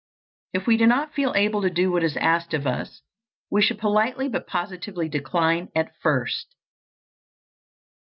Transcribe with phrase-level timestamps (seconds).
[0.53, 3.03] If we do not feel able to do what is asked of us,
[3.51, 6.55] we should politely but positively decline at first.